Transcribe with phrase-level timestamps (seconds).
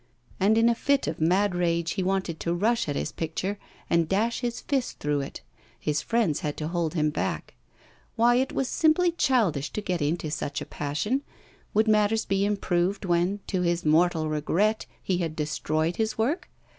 [0.39, 4.09] And in a fit of mad rage he wanted to rush at his picture and
[4.09, 5.41] dash his fist through it.
[5.79, 7.53] His friends had to hold him back.
[8.15, 11.21] Why, it was simply childish to get into such a passion.
[11.75, 16.49] Would matters be improved when, to his mortal regret, he had destroyed his work?